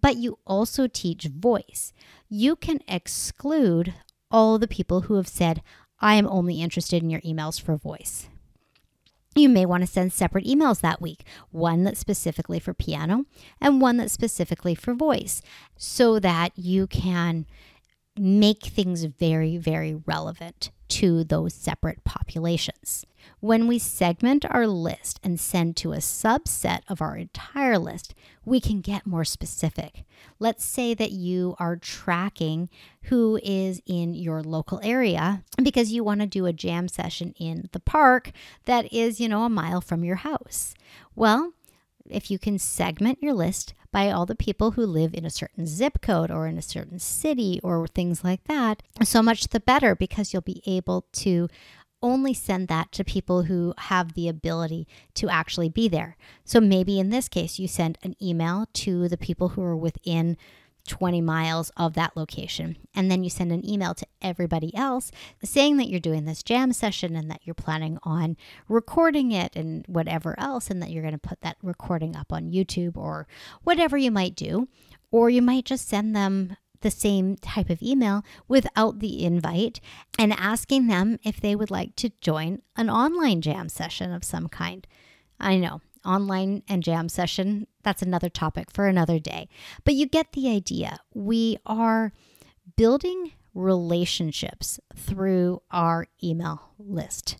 but 0.00 0.16
you 0.16 0.38
also 0.46 0.86
teach 0.86 1.24
voice, 1.24 1.92
you 2.28 2.56
can 2.56 2.80
exclude 2.86 3.94
all 4.30 4.58
the 4.58 4.68
people 4.68 5.02
who 5.02 5.14
have 5.14 5.28
said, 5.28 5.62
I 6.00 6.14
am 6.14 6.28
only 6.28 6.60
interested 6.60 7.02
in 7.02 7.10
your 7.10 7.22
emails 7.22 7.60
for 7.60 7.76
voice. 7.76 8.28
You 9.38 9.48
may 9.48 9.64
want 9.64 9.84
to 9.84 9.86
send 9.86 10.12
separate 10.12 10.46
emails 10.46 10.80
that 10.80 11.00
week, 11.00 11.22
one 11.52 11.84
that's 11.84 12.00
specifically 12.00 12.58
for 12.58 12.74
piano 12.74 13.24
and 13.60 13.80
one 13.80 13.96
that's 13.96 14.12
specifically 14.12 14.74
for 14.74 14.94
voice, 14.94 15.42
so 15.76 16.18
that 16.18 16.50
you 16.56 16.88
can 16.88 17.46
make 18.18 18.64
things 18.64 19.04
very, 19.04 19.56
very 19.56 19.94
relevant 19.94 20.72
to 20.88 21.22
those 21.22 21.54
separate 21.54 22.02
populations. 22.02 23.06
When 23.40 23.68
we 23.68 23.78
segment 23.78 24.44
our 24.50 24.66
list 24.66 25.20
and 25.22 25.38
send 25.38 25.76
to 25.78 25.92
a 25.92 25.98
subset 25.98 26.80
of 26.88 27.00
our 27.00 27.16
entire 27.16 27.78
list, 27.78 28.14
we 28.44 28.60
can 28.60 28.80
get 28.80 29.06
more 29.06 29.24
specific. 29.24 30.04
Let's 30.38 30.64
say 30.64 30.94
that 30.94 31.12
you 31.12 31.54
are 31.58 31.76
tracking 31.76 32.68
who 33.04 33.38
is 33.42 33.80
in 33.86 34.14
your 34.14 34.42
local 34.42 34.80
area 34.82 35.44
because 35.62 35.92
you 35.92 36.02
want 36.02 36.20
to 36.20 36.26
do 36.26 36.46
a 36.46 36.52
jam 36.52 36.88
session 36.88 37.34
in 37.38 37.68
the 37.72 37.80
park 37.80 38.32
that 38.64 38.92
is, 38.92 39.20
you 39.20 39.28
know, 39.28 39.44
a 39.44 39.48
mile 39.48 39.80
from 39.80 40.04
your 40.04 40.16
house. 40.16 40.74
Well, 41.14 41.52
if 42.10 42.30
you 42.30 42.38
can 42.38 42.58
segment 42.58 43.22
your 43.22 43.34
list 43.34 43.74
by 43.90 44.10
all 44.10 44.26
the 44.26 44.34
people 44.34 44.72
who 44.72 44.84
live 44.84 45.14
in 45.14 45.24
a 45.24 45.30
certain 45.30 45.66
zip 45.66 46.00
code 46.00 46.30
or 46.30 46.46
in 46.46 46.58
a 46.58 46.62
certain 46.62 46.98
city 46.98 47.60
or 47.62 47.86
things 47.86 48.24
like 48.24 48.44
that, 48.44 48.82
so 49.02 49.22
much 49.22 49.48
the 49.48 49.60
better 49.60 49.94
because 49.94 50.32
you'll 50.32 50.42
be 50.42 50.62
able 50.66 51.06
to 51.12 51.48
only 52.02 52.34
send 52.34 52.68
that 52.68 52.92
to 52.92 53.04
people 53.04 53.44
who 53.44 53.74
have 53.78 54.14
the 54.14 54.28
ability 54.28 54.86
to 55.14 55.28
actually 55.28 55.68
be 55.68 55.88
there. 55.88 56.16
So 56.44 56.60
maybe 56.60 56.98
in 56.98 57.10
this 57.10 57.28
case, 57.28 57.58
you 57.58 57.68
send 57.68 57.98
an 58.02 58.14
email 58.22 58.66
to 58.74 59.08
the 59.08 59.18
people 59.18 59.50
who 59.50 59.62
are 59.62 59.76
within 59.76 60.36
20 60.86 61.20
miles 61.20 61.70
of 61.76 61.94
that 61.94 62.16
location. 62.16 62.76
And 62.94 63.10
then 63.10 63.22
you 63.22 63.30
send 63.30 63.52
an 63.52 63.68
email 63.68 63.94
to 63.94 64.06
everybody 64.22 64.74
else 64.74 65.10
saying 65.44 65.76
that 65.76 65.88
you're 65.88 66.00
doing 66.00 66.24
this 66.24 66.42
jam 66.42 66.72
session 66.72 67.14
and 67.14 67.30
that 67.30 67.42
you're 67.44 67.54
planning 67.54 67.98
on 68.02 68.36
recording 68.68 69.30
it 69.30 69.54
and 69.54 69.84
whatever 69.86 70.34
else, 70.38 70.70
and 70.70 70.82
that 70.82 70.90
you're 70.90 71.02
going 71.02 71.12
to 71.12 71.18
put 71.18 71.42
that 71.42 71.58
recording 71.62 72.16
up 72.16 72.32
on 72.32 72.50
YouTube 72.50 72.96
or 72.96 73.28
whatever 73.62 73.96
you 73.96 74.10
might 74.10 74.34
do. 74.34 74.68
Or 75.10 75.30
you 75.30 75.42
might 75.42 75.64
just 75.64 75.88
send 75.88 76.16
them 76.16 76.56
the 76.80 76.90
same 76.90 77.36
type 77.36 77.70
of 77.70 77.82
email 77.82 78.24
without 78.46 79.00
the 79.00 79.24
invite 79.24 79.80
and 80.18 80.32
asking 80.32 80.86
them 80.86 81.18
if 81.24 81.40
they 81.40 81.54
would 81.54 81.70
like 81.70 81.96
to 81.96 82.10
join 82.20 82.62
an 82.76 82.88
online 82.90 83.40
jam 83.40 83.68
session 83.68 84.12
of 84.12 84.24
some 84.24 84.48
kind. 84.48 84.86
I 85.40 85.56
know 85.56 85.80
online 86.04 86.62
and 86.68 86.82
jam 86.82 87.08
session, 87.08 87.66
that's 87.82 88.02
another 88.02 88.28
topic 88.28 88.70
for 88.70 88.86
another 88.86 89.18
day. 89.18 89.48
But 89.84 89.94
you 89.94 90.06
get 90.06 90.32
the 90.32 90.48
idea. 90.48 91.00
We 91.14 91.58
are 91.66 92.12
building 92.76 93.32
relationships 93.54 94.78
through 94.94 95.62
our 95.70 96.06
email 96.22 96.70
list. 96.78 97.36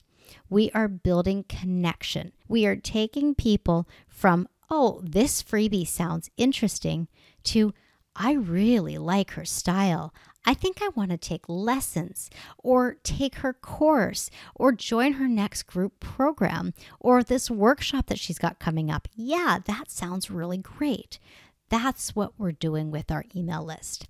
We 0.51 0.71
are 0.73 0.89
building 0.89 1.45
connection. 1.49 2.33
We 2.49 2.67
are 2.67 2.77
taking 2.77 3.35
people 3.35 3.89
from, 4.09 4.49
oh, 4.71 5.01
this 5.05 5.43
freebie 5.43 5.87
sounds 5.87 6.31
interesting, 6.37 7.09
to, 7.45 7.73
I 8.21 8.33
really 8.33 8.99
like 8.99 9.31
her 9.33 9.45
style. 9.45 10.13
I 10.45 10.53
think 10.53 10.83
I 10.83 10.89
want 10.89 11.13
to 11.13 11.17
take 11.17 11.49
lessons 11.49 12.31
or 12.59 12.97
take 13.05 13.37
her 13.37 13.53
course 13.53 14.29
or 14.57 14.73
join 14.73 15.15
her 15.15 15.29
next 15.29 15.65
group 15.65 16.01
program 16.01 16.75
or 16.99 17.23
this 17.23 17.51
workshop 17.51 18.07
that 18.07 18.19
she's 18.19 18.39
got 18.39 18.59
coming 18.59 18.91
up. 18.91 19.07
Yeah, 19.15 19.61
that 19.67 19.91
sounds 19.91 20.31
really 20.31 20.59
great. 20.59 21.21
That's 21.69 22.17
what 22.17 22.33
we're 22.39 22.53
doing 22.53 22.91
with 22.91 23.11
our 23.13 23.25
email 23.37 23.65
list. 23.65 24.09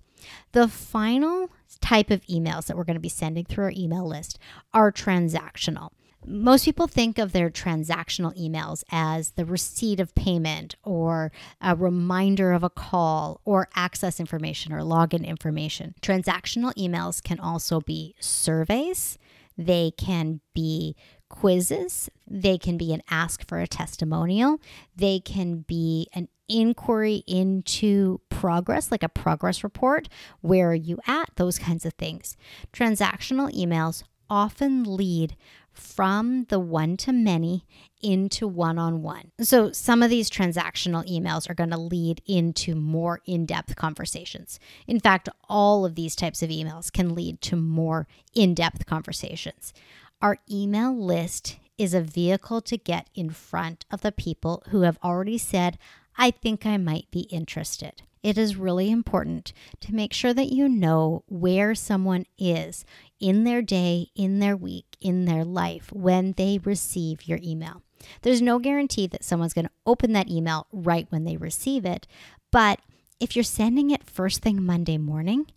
The 0.53 0.67
final 0.67 1.49
type 1.79 2.09
of 2.09 2.25
emails 2.25 2.65
that 2.65 2.77
we're 2.77 2.85
going 2.85 2.95
to 2.95 2.99
be 2.99 3.09
sending 3.09 3.45
through 3.45 3.65
our 3.65 3.73
email 3.75 4.07
list 4.07 4.39
are 4.73 4.91
transactional. 4.91 5.91
Most 6.25 6.65
people 6.65 6.87
think 6.87 7.17
of 7.17 7.31
their 7.31 7.49
transactional 7.49 8.37
emails 8.37 8.83
as 8.91 9.31
the 9.31 9.45
receipt 9.45 9.99
of 9.99 10.13
payment 10.15 10.75
or 10.83 11.31
a 11.61 11.75
reminder 11.75 12.51
of 12.51 12.63
a 12.63 12.69
call 12.69 13.41
or 13.45 13.69
access 13.75 14.19
information 14.19 14.73
or 14.73 14.79
login 14.79 15.25
information. 15.25 15.95
Transactional 16.01 16.73
emails 16.75 17.23
can 17.23 17.39
also 17.39 17.79
be 17.79 18.15
surveys, 18.19 19.17
they 19.57 19.91
can 19.97 20.41
be 20.53 20.95
quizzes, 21.29 22.09
they 22.27 22.57
can 22.57 22.77
be 22.77 22.93
an 22.93 23.01
ask 23.09 23.47
for 23.47 23.59
a 23.59 23.67
testimonial, 23.67 24.59
they 24.95 25.19
can 25.19 25.59
be 25.67 26.07
an 26.13 26.27
inquiry 26.49 27.23
into 27.27 28.19
progress, 28.29 28.91
like 28.91 29.03
a 29.03 29.09
progress 29.09 29.63
report. 29.63 30.09
Where 30.41 30.71
are 30.71 30.75
you 30.75 30.99
at? 31.07 31.29
Those 31.35 31.59
kinds 31.59 31.85
of 31.85 31.93
things. 31.93 32.35
Transactional 32.73 33.53
emails 33.55 34.03
often 34.29 34.83
lead 34.83 35.35
from 35.79 36.45
the 36.45 36.59
one 36.59 36.97
to 36.97 37.11
many 37.11 37.65
into 38.01 38.47
one 38.47 38.77
on 38.77 39.01
one. 39.01 39.31
So, 39.41 39.71
some 39.71 40.03
of 40.03 40.09
these 40.09 40.29
transactional 40.29 41.07
emails 41.09 41.49
are 41.49 41.53
going 41.53 41.71
to 41.71 41.77
lead 41.77 42.21
into 42.25 42.75
more 42.75 43.21
in 43.25 43.45
depth 43.45 43.75
conversations. 43.75 44.59
In 44.87 44.99
fact, 44.99 45.29
all 45.47 45.85
of 45.85 45.95
these 45.95 46.15
types 46.15 46.41
of 46.41 46.49
emails 46.49 46.91
can 46.91 47.15
lead 47.15 47.41
to 47.41 47.55
more 47.55 48.07
in 48.33 48.53
depth 48.53 48.85
conversations. 48.85 49.73
Our 50.21 50.37
email 50.49 50.95
list 50.97 51.57
is 51.77 51.93
a 51.93 52.01
vehicle 52.01 52.61
to 52.61 52.77
get 52.77 53.09
in 53.15 53.29
front 53.29 53.85
of 53.91 54.01
the 54.01 54.11
people 54.11 54.63
who 54.69 54.81
have 54.81 54.99
already 55.03 55.37
said, 55.37 55.77
I 56.17 56.31
think 56.31 56.65
I 56.65 56.77
might 56.77 57.09
be 57.11 57.21
interested 57.21 58.03
it 58.23 58.37
is 58.37 58.57
really 58.57 58.91
important 58.91 59.53
to 59.79 59.95
make 59.95 60.13
sure 60.13 60.33
that 60.33 60.51
you 60.51 60.67
know 60.67 61.23
where 61.27 61.73
someone 61.73 62.25
is 62.37 62.85
in 63.19 63.43
their 63.43 63.61
day, 63.61 64.07
in 64.15 64.39
their 64.39 64.55
week, 64.55 64.97
in 65.01 65.25
their 65.25 65.43
life 65.43 65.91
when 65.91 66.33
they 66.33 66.59
receive 66.63 67.27
your 67.27 67.39
email. 67.43 67.81
There's 68.21 68.41
no 68.41 68.59
guarantee 68.59 69.07
that 69.07 69.23
someone's 69.23 69.53
going 69.53 69.65
to 69.65 69.71
open 69.85 70.13
that 70.13 70.29
email 70.29 70.67
right 70.71 71.07
when 71.09 71.25
they 71.25 71.37
receive 71.37 71.85
it, 71.85 72.07
but 72.51 72.79
if 73.19 73.35
you're 73.35 73.43
sending 73.43 73.91
it 73.91 74.09
first 74.09 74.41
thing 74.41 74.63
Monday 74.63 74.97
morning, 74.97 75.47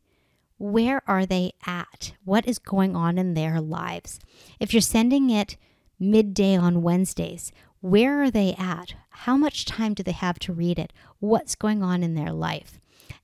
where 0.59 1.03
are 1.07 1.27
they 1.27 1.53
at? 1.67 2.13
What 2.25 2.47
is 2.47 2.59
going 2.59 2.97
on 2.97 3.19
in 3.19 3.35
their 3.35 3.61
lives? 3.61 4.19
If 4.61 4.73
you're 4.73 4.81
sending 4.81 5.31
it 5.31 5.57
midday 5.99 6.57
on 6.57 6.83
Wednesdays, 6.83 7.53
where 7.81 8.23
are 8.23 8.31
they 8.31 8.55
at? 8.59 8.95
How 9.11 9.37
much 9.37 9.65
time 9.65 9.95
do 9.95 10.03
they 10.03 10.13
have 10.13 10.39
to 10.41 10.53
read 10.53 10.79
it? 10.79 10.93
What's 11.19 11.55
going 11.55 11.83
on 11.83 12.03
in 12.03 12.15
their 12.15 12.33
life? 12.33 12.81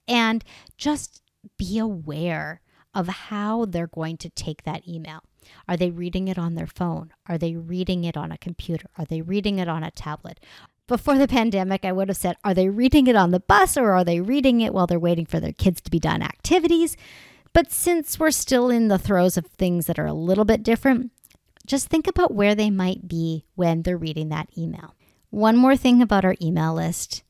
And 0.07 0.45
just 0.77 1.23
be 1.57 1.79
aware 1.79 2.61
of 2.99 3.07
how 3.07 3.65
they're 3.65 3.87
going 3.87 4.17
to 4.17 4.29
take 4.31 4.65
that 4.65 4.87
email. 4.87 5.23
Are 5.69 5.77
they 5.77 5.91
reading 5.91 6.27
it 6.27 6.37
on 6.37 6.57
their 6.57 6.67
phone? 6.67 7.13
Are 7.29 7.39
they 7.39 7.55
reading 7.55 8.03
it 8.03 8.17
on 8.17 8.33
a 8.33 8.37
computer? 8.37 8.87
Are 8.99 9.05
they 9.05 9.23
reading 9.23 9.61
it 9.61 9.69
on 9.69 9.85
a 9.85 9.93
tablet? 9.93 10.41
Before 10.89 11.17
the 11.17 11.29
pandemic, 11.29 11.85
I 11.85 11.93
would 11.93 12.09
have 12.09 12.17
said, 12.17 12.37
are 12.43 12.55
they 12.55 12.69
reading 12.69 13.07
it 13.07 13.15
on 13.15 13.31
the 13.31 13.39
bus 13.39 13.77
or 13.77 13.93
are 13.93 14.03
they 14.03 14.21
reading 14.21 14.63
it 14.63 14.75
while 14.75 14.89
they're 14.89 14.99
waiting 14.99 15.27
for 15.27 15.39
their 15.39 15.53
kids 15.53 15.81
to 15.83 15.93
be 15.93 16.01
done 16.01 16.23
activities? 16.23 16.97
But 17.53 17.71
since 17.71 18.19
we're 18.19 18.33
still 18.33 18.69
in 18.69 18.89
the 18.89 18.99
throes 18.99 19.37
of 19.37 19.47
things 19.47 19.87
that 19.87 19.99
are 20.01 20.07
a 20.07 20.13
little 20.13 20.45
bit 20.45 20.65
different, 20.65 21.13
just 21.67 21.87
think 21.87 22.09
about 22.09 22.35
where 22.35 22.57
they 22.57 22.69
might 22.69 23.07
be 23.07 23.45
when 23.55 23.83
they're 23.83 23.97
reading 23.97 24.29
that 24.31 24.49
email. 24.59 24.97
One 25.31 25.57
more 25.57 25.77
thing 25.77 26.03
about 26.03 26.25
our 26.25 26.35
email 26.43 26.75
list 26.75 27.23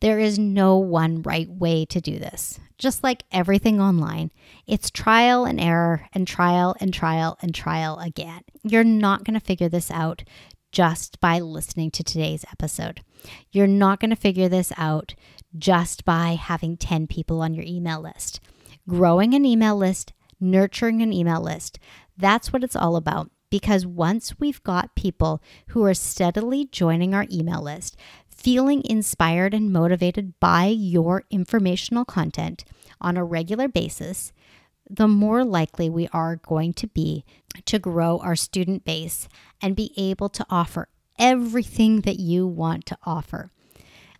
there 0.00 0.18
is 0.18 0.38
no 0.38 0.76
one 0.76 1.22
right 1.22 1.48
way 1.48 1.84
to 1.86 2.00
do 2.00 2.18
this. 2.18 2.58
Just 2.78 3.02
like 3.04 3.24
everything 3.30 3.80
online, 3.80 4.30
it's 4.66 4.90
trial 4.90 5.44
and 5.44 5.60
error 5.60 6.06
and 6.14 6.26
trial 6.26 6.74
and 6.80 6.92
trial 6.92 7.36
and 7.42 7.54
trial 7.54 7.98
again. 7.98 8.40
You're 8.62 8.84
not 8.84 9.24
going 9.24 9.38
to 9.38 9.44
figure 9.44 9.68
this 9.68 9.90
out 9.90 10.24
just 10.72 11.20
by 11.20 11.40
listening 11.40 11.90
to 11.90 12.04
today's 12.04 12.44
episode. 12.50 13.00
You're 13.50 13.66
not 13.66 14.00
going 14.00 14.10
to 14.10 14.16
figure 14.16 14.48
this 14.48 14.72
out 14.78 15.14
just 15.58 16.04
by 16.04 16.38
having 16.40 16.76
10 16.76 17.06
people 17.06 17.42
on 17.42 17.54
your 17.54 17.64
email 17.66 18.00
list. 18.00 18.40
Growing 18.88 19.34
an 19.34 19.44
email 19.44 19.76
list, 19.76 20.12
nurturing 20.40 21.02
an 21.02 21.12
email 21.12 21.40
list, 21.40 21.78
that's 22.16 22.52
what 22.52 22.64
it's 22.64 22.76
all 22.76 22.96
about. 22.96 23.30
Because 23.50 23.84
once 23.84 24.38
we've 24.38 24.62
got 24.62 24.94
people 24.94 25.42
who 25.68 25.84
are 25.84 25.94
steadily 25.94 26.66
joining 26.70 27.14
our 27.14 27.26
email 27.32 27.60
list, 27.60 27.96
feeling 28.40 28.82
inspired 28.84 29.52
and 29.52 29.70
motivated 29.70 30.38
by 30.40 30.66
your 30.66 31.24
informational 31.30 32.06
content 32.06 32.64
on 32.98 33.16
a 33.16 33.24
regular 33.24 33.68
basis, 33.68 34.32
the 34.88 35.06
more 35.06 35.44
likely 35.44 35.90
we 35.90 36.08
are 36.08 36.36
going 36.36 36.72
to 36.72 36.86
be 36.86 37.24
to 37.66 37.78
grow 37.78 38.18
our 38.18 38.34
student 38.34 38.84
base 38.84 39.28
and 39.60 39.76
be 39.76 39.92
able 39.96 40.30
to 40.30 40.46
offer 40.48 40.88
everything 41.18 42.00
that 42.00 42.18
you 42.18 42.46
want 42.46 42.86
to 42.86 42.96
offer. 43.04 43.50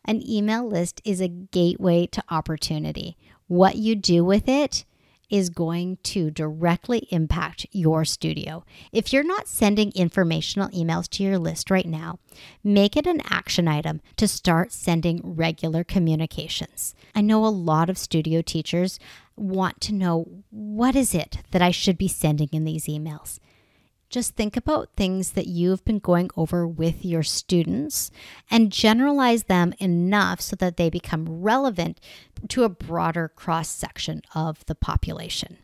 An 0.04 0.22
email 0.28 0.68
list 0.68 1.00
is 1.04 1.20
a 1.20 1.28
gateway 1.28 2.06
to 2.06 2.22
opportunity. 2.28 3.16
What 3.48 3.76
you 3.76 3.96
do 3.96 4.22
with 4.22 4.48
it 4.48 4.84
is 5.30 5.48
going 5.48 5.98
to 6.02 6.30
directly 6.30 7.06
impact 7.10 7.66
your 7.70 8.04
studio. 8.04 8.64
If 8.92 9.12
you're 9.12 9.22
not 9.22 9.48
sending 9.48 9.92
informational 9.92 10.68
emails 10.70 11.08
to 11.10 11.22
your 11.22 11.38
list 11.38 11.70
right 11.70 11.86
now, 11.86 12.18
make 12.64 12.96
it 12.96 13.06
an 13.06 13.22
action 13.30 13.68
item 13.68 14.00
to 14.16 14.26
start 14.28 14.72
sending 14.72 15.20
regular 15.22 15.84
communications. 15.84 16.94
I 17.14 17.20
know 17.20 17.44
a 17.44 17.48
lot 17.48 17.88
of 17.88 17.98
studio 17.98 18.42
teachers 18.42 18.98
want 19.36 19.80
to 19.80 19.94
know 19.94 20.42
what 20.50 20.94
is 20.94 21.14
it 21.14 21.38
that 21.52 21.62
I 21.62 21.70
should 21.70 21.96
be 21.96 22.08
sending 22.08 22.48
in 22.52 22.64
these 22.64 22.86
emails. 22.86 23.38
Just 24.10 24.34
think 24.34 24.56
about 24.56 24.90
things 24.96 25.32
that 25.32 25.46
you've 25.46 25.84
been 25.84 26.00
going 26.00 26.30
over 26.36 26.66
with 26.66 27.04
your 27.04 27.22
students 27.22 28.10
and 28.50 28.72
generalize 28.72 29.44
them 29.44 29.72
enough 29.78 30.40
so 30.40 30.56
that 30.56 30.76
they 30.76 30.90
become 30.90 31.42
relevant 31.42 32.00
to 32.48 32.64
a 32.64 32.68
broader 32.68 33.28
cross 33.28 33.68
section 33.68 34.20
of 34.34 34.66
the 34.66 34.74
population. 34.74 35.58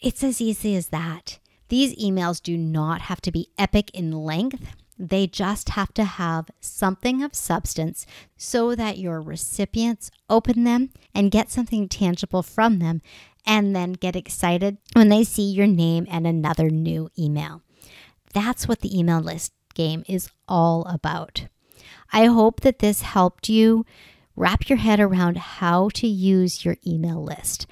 It's 0.00 0.22
as 0.22 0.42
easy 0.42 0.76
as 0.76 0.88
that. 0.88 1.38
These 1.68 1.96
emails 1.96 2.42
do 2.42 2.58
not 2.58 3.02
have 3.02 3.22
to 3.22 3.32
be 3.32 3.48
epic 3.56 3.90
in 3.94 4.12
length. 4.12 4.76
They 4.98 5.26
just 5.26 5.70
have 5.70 5.92
to 5.94 6.04
have 6.04 6.50
something 6.60 7.22
of 7.22 7.34
substance 7.34 8.06
so 8.36 8.74
that 8.74 8.98
your 8.98 9.20
recipients 9.20 10.10
open 10.28 10.64
them 10.64 10.90
and 11.14 11.30
get 11.30 11.50
something 11.50 11.88
tangible 11.88 12.42
from 12.42 12.78
them 12.78 13.02
and 13.46 13.74
then 13.74 13.94
get 13.94 14.16
excited 14.16 14.78
when 14.92 15.08
they 15.08 15.24
see 15.24 15.50
your 15.50 15.66
name 15.66 16.06
and 16.10 16.26
another 16.26 16.70
new 16.70 17.10
email. 17.18 17.62
That's 18.32 18.68
what 18.68 18.80
the 18.80 18.96
email 18.96 19.20
list 19.20 19.52
game 19.74 20.04
is 20.08 20.28
all 20.46 20.84
about. 20.84 21.46
I 22.12 22.26
hope 22.26 22.60
that 22.60 22.78
this 22.78 23.02
helped 23.02 23.48
you 23.48 23.84
wrap 24.36 24.68
your 24.68 24.78
head 24.78 25.00
around 25.00 25.36
how 25.38 25.88
to 25.94 26.06
use 26.06 26.64
your 26.64 26.76
email 26.86 27.22
list. 27.22 27.66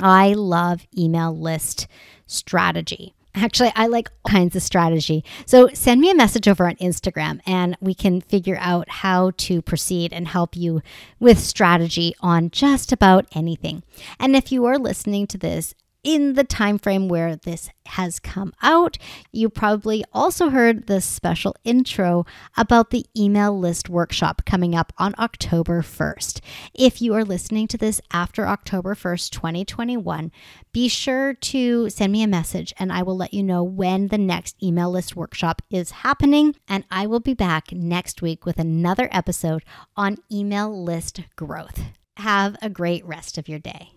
I 0.00 0.32
love 0.32 0.86
email 0.96 1.36
list 1.36 1.86
strategy. 2.26 3.14
Actually, 3.34 3.72
I 3.76 3.86
like 3.86 4.10
all 4.10 4.30
kinds 4.30 4.56
of 4.56 4.62
strategy. 4.62 5.24
So 5.46 5.68
send 5.72 6.00
me 6.00 6.10
a 6.10 6.14
message 6.14 6.48
over 6.48 6.66
on 6.66 6.76
Instagram 6.76 7.40
and 7.46 7.76
we 7.80 7.94
can 7.94 8.20
figure 8.20 8.58
out 8.60 8.88
how 8.88 9.32
to 9.38 9.62
proceed 9.62 10.12
and 10.12 10.28
help 10.28 10.56
you 10.56 10.82
with 11.20 11.38
strategy 11.38 12.14
on 12.20 12.50
just 12.50 12.92
about 12.92 13.26
anything. 13.32 13.82
And 14.18 14.34
if 14.34 14.50
you 14.50 14.64
are 14.66 14.78
listening 14.78 15.26
to 15.28 15.38
this 15.38 15.74
in 16.02 16.34
the 16.34 16.44
time 16.44 16.78
frame 16.78 17.08
where 17.08 17.36
this 17.36 17.70
has 17.86 18.18
come 18.18 18.52
out. 18.62 18.96
You 19.32 19.48
probably 19.48 20.04
also 20.12 20.50
heard 20.50 20.86
the 20.86 21.00
special 21.00 21.54
intro 21.64 22.24
about 22.56 22.90
the 22.90 23.06
email 23.16 23.58
list 23.58 23.88
workshop 23.88 24.42
coming 24.46 24.74
up 24.74 24.92
on 24.98 25.14
October 25.18 25.82
1st. 25.82 26.40
If 26.74 27.02
you 27.02 27.14
are 27.14 27.24
listening 27.24 27.66
to 27.68 27.78
this 27.78 28.00
after 28.12 28.46
October 28.46 28.94
1st, 28.94 29.30
2021, 29.30 30.30
be 30.72 30.88
sure 30.88 31.34
to 31.34 31.90
send 31.90 32.12
me 32.12 32.22
a 32.22 32.28
message 32.28 32.72
and 32.78 32.92
I 32.92 33.02
will 33.02 33.16
let 33.16 33.34
you 33.34 33.42
know 33.42 33.62
when 33.62 34.08
the 34.08 34.18
next 34.18 34.62
email 34.62 34.90
list 34.90 35.16
workshop 35.16 35.62
is 35.70 35.90
happening. 35.90 36.54
And 36.68 36.84
I 36.90 37.06
will 37.06 37.20
be 37.20 37.34
back 37.34 37.72
next 37.72 38.22
week 38.22 38.46
with 38.46 38.58
another 38.58 39.08
episode 39.12 39.64
on 39.96 40.18
email 40.30 40.84
list 40.84 41.22
growth. 41.36 41.82
Have 42.16 42.56
a 42.62 42.70
great 42.70 43.04
rest 43.04 43.38
of 43.38 43.48
your 43.48 43.58
day. 43.58 43.92